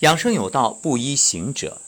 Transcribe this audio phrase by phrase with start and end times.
[0.00, 1.82] 养生有道，不依行者。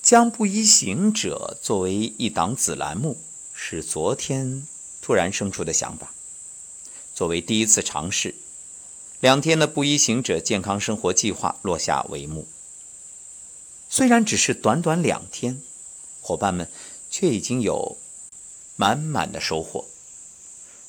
[0.00, 3.20] 将不依行者作为一档子栏目，
[3.52, 4.68] 是昨天
[5.00, 6.14] 突然生出的想法。
[7.12, 8.36] 作为第一次尝试，
[9.18, 12.46] 两天的不依行者健康生活计划落下帷幕。
[13.88, 15.60] 虽然只是短短两天，
[16.20, 16.70] 伙伴们
[17.10, 17.98] 却已经有
[18.76, 19.86] 满满的收获。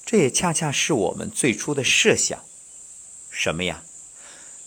[0.06, 2.44] 这也恰恰是我们最初的设想。
[3.32, 3.84] 什么呀？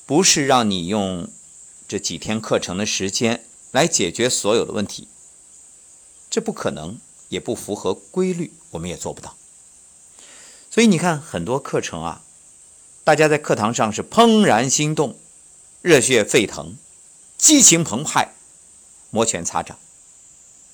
[0.06, 1.28] 不是让你用。
[1.88, 5.06] 这几天课程的时间来解决所有的问题，
[6.28, 6.98] 这不可能，
[7.28, 9.36] 也不符合规律，我们也做不到。
[10.68, 12.24] 所以你看，很多课程啊，
[13.04, 15.16] 大家在课堂上是怦然心动、
[15.80, 16.76] 热血沸腾、
[17.38, 18.34] 激情澎湃、
[19.10, 19.78] 摩拳擦掌，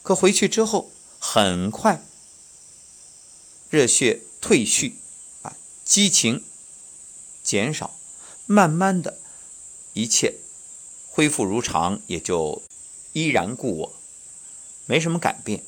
[0.02, 2.02] 可回去之后很快
[3.68, 4.96] 热血退去，
[5.42, 6.42] 啊，激情
[7.42, 7.98] 减少，
[8.46, 9.18] 慢慢的，
[9.92, 10.36] 一切。
[11.14, 12.62] 恢复如常，也就
[13.12, 13.92] 依然故我，
[14.86, 15.62] 没什么改变。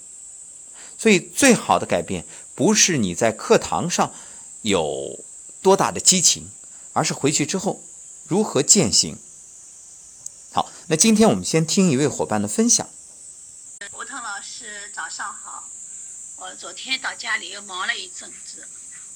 [0.96, 4.14] 所以，最好的改变不是你在课堂上
[4.62, 5.22] 有
[5.60, 6.48] 多大的激情，
[6.94, 7.82] 而是回去之后
[8.26, 9.18] 如何践行。
[10.50, 12.88] 好，那今天我们先听一位伙伴的分享。
[13.92, 15.68] 吴腾老师，早上好。
[16.38, 18.66] 我昨天到家里又忙了一阵子，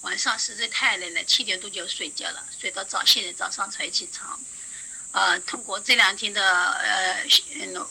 [0.02, 4.38] 晚上实在太累了，七点多就睡觉了，睡到早，现在早上才起床。
[5.12, 7.26] 呃，通过这两天的呃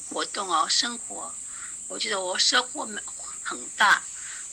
[0.10, 1.34] 活动哦，生活，
[1.88, 2.88] 我觉得我收获
[3.44, 4.02] 很大。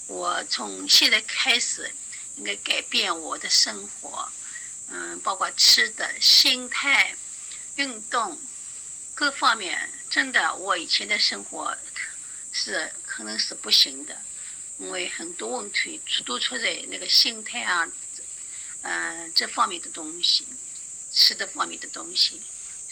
[0.06, 1.90] 我从现在开始
[2.36, 4.28] 应该改变我的生活，
[4.90, 7.14] 嗯，包括吃的、心态、
[7.76, 8.40] 运动
[9.14, 9.90] 各方面。
[10.10, 11.76] 真的，我以前的生活
[12.52, 14.16] 是可能是不行的，
[14.78, 17.88] 因为很多问题都出在那个心态啊，
[18.82, 20.46] 嗯，这方面的东西，
[21.12, 22.40] 吃的方面的东西。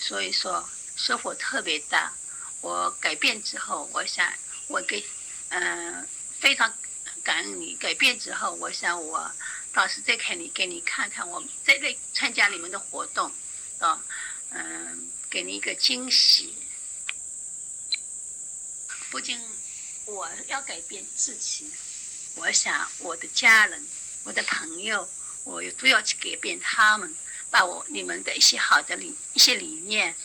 [0.04, 2.12] 所以说收获特别大，
[2.60, 4.32] 我改变之后，我想
[4.66, 5.06] 我给
[5.50, 6.06] 嗯
[6.40, 6.76] 非常
[7.22, 9.30] 感恩你改变之后，我想我
[9.72, 13.32] 到时再看你给你看看我再来参加你们的活动，
[13.78, 14.04] 啊
[14.50, 16.58] 嗯给你一个惊喜。
[19.08, 19.40] 不仅
[20.06, 21.70] 我要改变自己，
[22.34, 23.86] 我想我的家人、
[24.24, 25.08] 我的朋友，
[25.44, 27.14] 我也都要去改变他们。
[27.52, 30.16] 把我你们的一些好的理一些理念，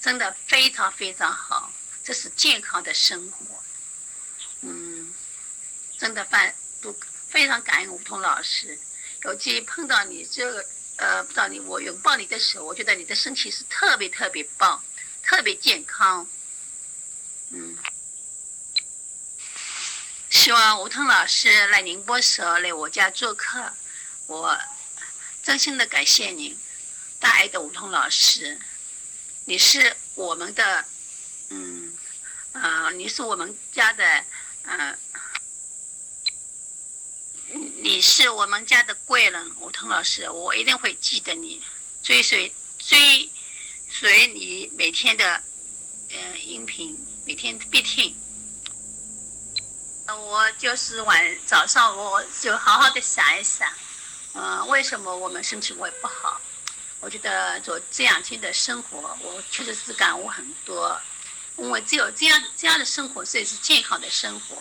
[0.00, 1.70] 真的非常非常好，
[2.02, 3.62] 这是健康的生活，
[4.62, 5.12] 嗯，
[5.98, 6.96] 真的非都
[7.28, 8.78] 非常感恩吴彤老师，
[9.24, 10.64] 尤其碰到你这个
[10.96, 14.82] 呃，碰到你我拥抱你的时候，我觉得你的身体是特别特别棒，
[15.22, 16.26] 特别健康，
[17.50, 17.76] 嗯，
[20.30, 23.74] 希望吴彤老师来宁波时候来我家做客，
[24.26, 24.58] 我。
[25.42, 26.56] 真心的感谢您，
[27.18, 28.60] 大爱的吴彤老师，
[29.44, 30.84] 你是我们的，
[31.50, 31.92] 嗯，
[32.52, 34.24] 啊，你是我们家的，
[34.62, 34.96] 嗯，
[37.82, 41.60] 你是我们家的贵人，吴彤老师，我一定会记得你，
[42.04, 43.28] 追随追
[43.90, 45.42] 随你每天的，
[46.10, 48.16] 嗯，音频，每天必听。
[50.06, 53.68] 我就是晚早上，我就好好的想一想。
[54.34, 56.40] 嗯，为什么我们身体会不好？
[57.00, 61.00] 我觉得做这两天的生活，我确实是感悟很多。
[61.58, 64.56] 因为只有这样这样的生活，才是健康的生活。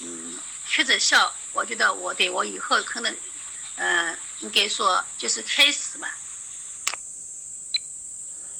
[0.00, 3.14] 嗯，确实效，我觉得我对我以后可能，
[3.76, 6.16] 嗯，应该说就是开始吧。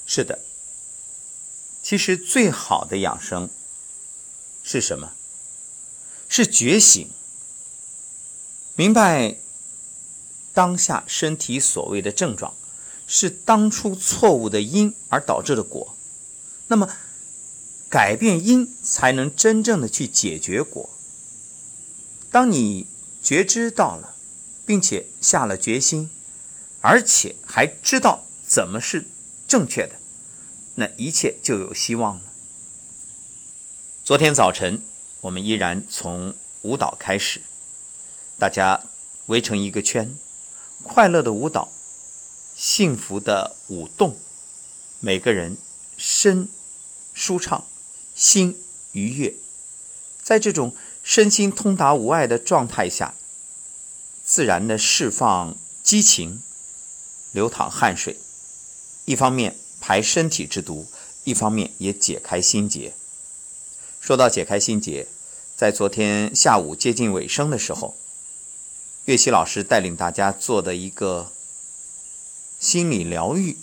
[0.06, 0.40] 是的，
[1.82, 3.48] 其实最好的养生
[4.62, 5.14] 是什么？
[6.28, 7.10] 是觉醒，
[8.76, 9.38] 明白。
[10.54, 12.54] 当下身体所谓的症状，
[13.06, 15.96] 是当初错误的因而导致的果。
[16.68, 16.88] 那么，
[17.90, 20.88] 改变因才能真正的去解决果。
[22.30, 22.86] 当你
[23.22, 24.14] 觉知到了，
[24.64, 26.08] 并且下了决心，
[26.80, 29.06] 而且还知道怎么是
[29.46, 29.96] 正确的，
[30.76, 32.22] 那一切就有希望了。
[34.02, 34.82] 昨天早晨，
[35.22, 37.40] 我们依然从舞蹈开始，
[38.38, 38.84] 大家
[39.26, 40.16] 围成一个圈。
[40.82, 41.70] 快乐的舞蹈，
[42.56, 44.16] 幸福的舞动，
[45.00, 45.56] 每个人
[45.96, 46.48] 身
[47.12, 47.66] 舒畅，
[48.14, 48.58] 心
[48.92, 49.34] 愉悦，
[50.22, 53.14] 在这种身心通达无碍的状态下，
[54.24, 56.42] 自然的释放激情，
[57.32, 58.18] 流淌汗水，
[59.04, 60.86] 一方面排身体之毒，
[61.24, 62.94] 一方面也解开心结。
[64.00, 65.08] 说到解开心结，
[65.56, 67.96] 在昨天下午接近尾声的时候。
[69.06, 71.30] 岳西老师带领大家做的一个
[72.58, 73.58] 心理疗愈，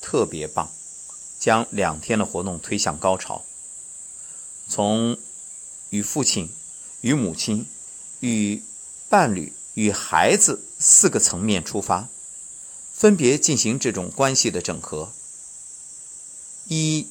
[0.00, 0.72] 特别棒，
[1.38, 3.44] 将两天的活动推向高潮，
[4.66, 5.16] 从
[5.90, 6.50] 与父亲、
[7.00, 7.66] 与母亲、
[8.18, 8.60] 与
[9.08, 12.08] 伴侣、与孩子四个层面出发，
[12.92, 15.12] 分别进行这种关系的整合，
[16.66, 17.06] 以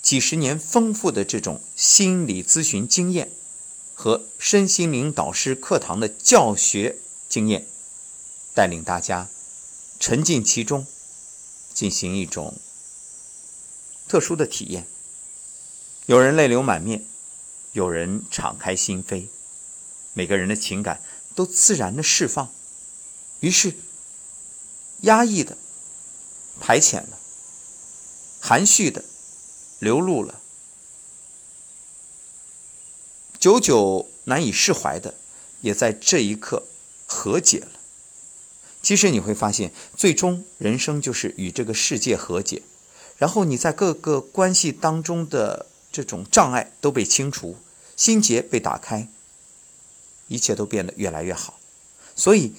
[0.00, 3.32] 几十年丰富的这种心理咨询经验
[3.94, 6.98] 和身心灵导师课堂的教学
[7.28, 7.66] 经验，
[8.52, 9.28] 带领大家
[9.98, 10.86] 沉浸其中，
[11.72, 12.58] 进行一种
[14.06, 14.86] 特殊的体验。
[16.06, 17.06] 有人泪流满面，
[17.72, 19.28] 有人敞开心扉，
[20.12, 21.00] 每个人的情感
[21.34, 22.52] 都自然的释放，
[23.40, 23.74] 于是
[25.00, 25.56] 压抑的
[26.60, 27.18] 排遣了，
[28.40, 29.04] 含蓄的。
[29.80, 30.40] 流露了，
[33.44, 35.12] 久久难以释怀的，
[35.60, 36.62] 也在这一刻
[37.04, 37.72] 和解了。
[38.80, 42.62] 其实你会发现，最终人生就是与这个世界和解，
[43.18, 47.58] 然后你在各个关系当中的这种障碍都被清除，
[47.94, 49.08] 心结被打开，
[50.28, 51.60] 一切都变得越来越好。
[52.16, 52.54] 所以，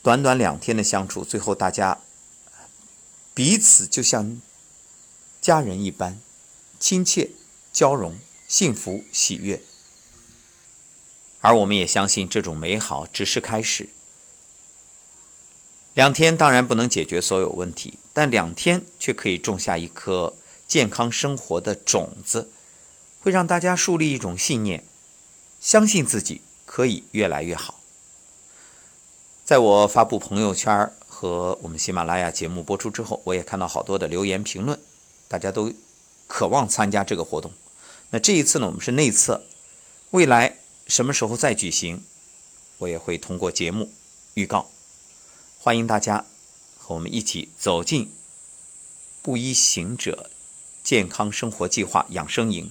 [0.00, 2.00] 短短两天的相处，最后大家
[3.34, 4.40] 彼此就像。
[5.42, 6.18] 家人一般，
[6.80, 7.32] 亲切、
[7.74, 8.18] 交融、
[8.48, 9.60] 幸福、喜悦，
[11.42, 13.90] 而我们也相信这种美好只是开始。
[15.92, 20.32] 两天当然不能解决所有问题，但两天却可以种下一颗
[20.66, 22.50] 健康生活的种子，
[23.20, 24.82] 会让大家树立一种信念，
[25.60, 27.78] 相信自己可以越来越好。
[29.44, 34.80] 在我发布朋友圈和我们喜马拉雅节目播出之后，我也看到好多的留言评论。
[35.28, 35.72] 大家都
[36.26, 37.52] 渴望参加这个活动，
[38.10, 39.44] 那这一次呢，我们是内测，
[40.12, 40.56] 未来
[40.92, 42.04] 什么时候再举行，
[42.76, 43.90] 我也会通过节目
[44.34, 44.70] 预告，
[45.58, 46.26] 欢迎大家
[46.76, 48.12] 和我们一起走进
[49.22, 50.30] 布衣行者
[50.84, 52.70] 健康生活计划养生营。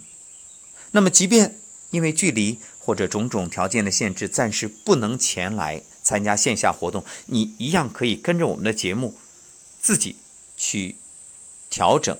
[0.91, 1.57] 那么，即便
[1.89, 9.17] 因为距离或者种种条件的限制，暂时不能前来参加线下活动，你一样可以跟着我们的节目，
[9.81, 10.17] 自己
[10.55, 10.95] 去
[11.71, 12.15] 调整。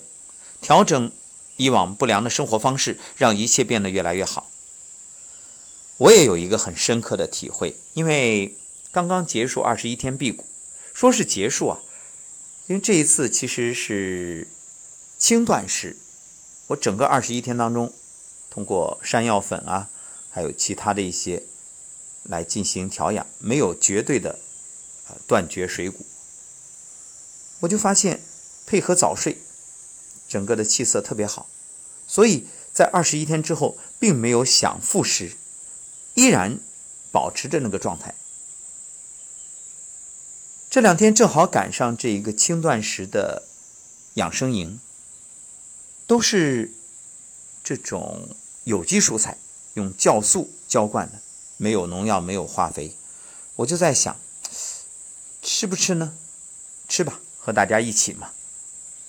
[0.62, 1.12] 调整
[1.57, 4.50] 以往不良的生活方式，让一切变得越来越好。
[6.01, 8.57] 我也有一个很深刻的体会，因为
[8.92, 10.45] 刚刚结束二十一天辟谷，
[10.95, 11.80] 说是结束啊，
[12.65, 14.48] 因为这一次其实是
[15.19, 15.98] 轻断食。
[16.69, 17.94] 我整个二十一天当中，
[18.50, 19.92] 通过山药粉啊，
[20.31, 21.44] 还有其他的一些
[22.24, 24.39] 来进行调养，没有绝对的
[25.27, 26.03] 断绝水谷。
[27.59, 28.21] 我就发现
[28.65, 29.38] 配合早睡。
[30.27, 31.48] 整个的气色特别好，
[32.07, 35.33] 所以在二十一天之后，并没有想复食，
[36.13, 36.60] 依然
[37.12, 38.16] 保持着那个状态。
[40.69, 43.44] 这两天正好赶上这一个轻断食的
[44.13, 44.80] 养生营，
[46.08, 46.72] 都是
[47.63, 48.30] 这种
[48.63, 49.38] 有机蔬菜，
[49.74, 51.22] 用酵素浇灌的，
[51.58, 52.96] 没有农药，没有化肥。
[53.58, 54.18] 我就在想，
[55.42, 56.16] 吃不吃呢？
[56.88, 58.31] 吃吧，和大家一起嘛。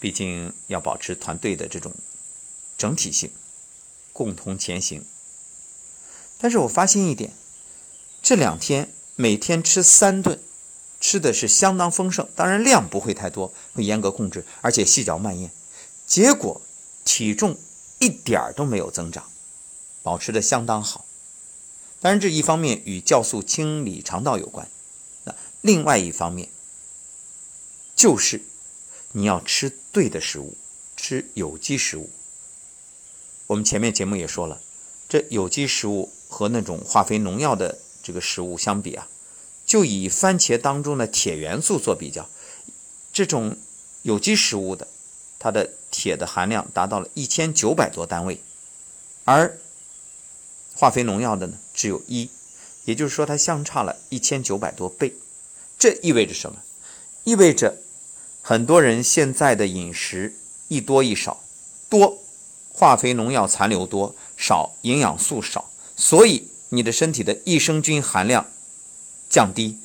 [0.00, 1.94] 毕竟要保持团队的这种
[2.76, 3.30] 整体性，
[4.12, 5.04] 共同前行。
[6.42, 7.32] 但是我发现一点，
[8.20, 10.38] 这两天每天吃三顿，
[11.00, 15.50] 吃的是相当丰盛，当然量不会太多，会严格控制，而且细嚼慢咽。
[16.06, 16.60] 结果
[17.04, 17.56] 体重
[18.00, 19.24] 一点儿都没有增长，
[20.02, 21.06] 保持的相当好。
[22.00, 24.68] 当然这一方面与酵素清理肠道有关，
[25.24, 26.50] 那另外一方面
[27.96, 28.42] 就是。
[29.14, 30.56] 你要吃对的食物，
[30.96, 32.08] 吃有机食物。
[33.48, 34.62] 我们前面节目也说了，
[35.06, 39.06] 这有机食物和那种化肥农药的这个食物相比啊，
[39.66, 42.26] 就以番茄当中的铁元素做比较，
[43.12, 43.56] 这种
[44.00, 44.88] 有机食物的，
[45.38, 48.40] 它的铁的含量达到了一千九百多单位，
[49.26, 49.58] 而
[50.74, 52.30] 化肥农药的呢只有一，
[52.86, 55.14] 也就是说它相差了一千九百多倍。
[55.78, 56.62] 这意味着什么？
[57.24, 57.76] 意味着。
[58.44, 60.34] 很多人现在的饮食
[60.66, 61.44] 一多一少，
[61.88, 62.18] 多
[62.72, 68.46] 化肥农药残留多，少营养素少，所以你的身体的益生菌含量
[69.28, 69.78] 降低，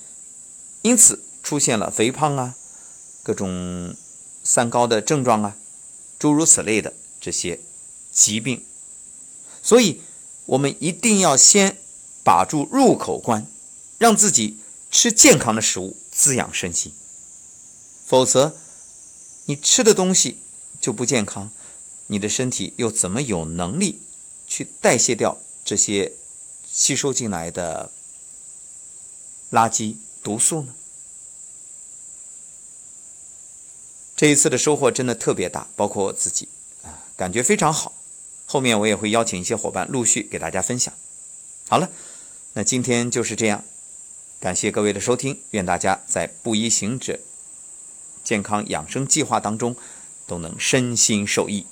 [0.81, 2.55] 因此出现了肥胖啊，
[3.23, 3.95] 各种
[4.43, 5.57] 三高的症状啊，
[6.17, 7.59] 诸如此类的这些
[8.11, 8.63] 疾病。
[9.61, 10.01] 所以，
[10.45, 11.77] 我们一定要先
[12.23, 13.45] 把住入口关，
[13.97, 14.59] 让自己
[14.89, 16.93] 吃健康的食物，滋养身心。
[18.05, 18.55] 否则，
[19.45, 20.37] 你吃的东西
[20.79, 21.51] 就不健康，
[22.07, 23.99] 你的身体又怎么有能力
[24.47, 25.37] 去代谢掉
[25.67, 26.13] 这些
[26.65, 27.91] 吸收进来的
[29.51, 30.73] 垃圾毒素呢？
[34.15, 36.47] 这一次的收获真的特别大，包括我自己
[36.83, 37.91] 啊，感觉非常好。
[38.45, 40.93] 后面我也会邀请一些伙伴陆续给大家分享。
[41.67, 41.89] 好了，
[42.53, 43.65] 那今天就是这样，
[44.39, 47.19] 感谢各位的收听，愿大家在布衣行者
[48.23, 49.75] 健康养生计划当中
[50.25, 51.67] 都能身心受益。